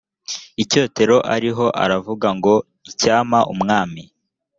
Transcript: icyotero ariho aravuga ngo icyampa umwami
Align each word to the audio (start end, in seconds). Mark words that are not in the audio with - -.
icyotero 0.63 1.17
ariho 1.35 1.65
aravuga 1.83 2.27
ngo 2.37 2.53
icyampa 2.89 3.39
umwami 3.53 4.01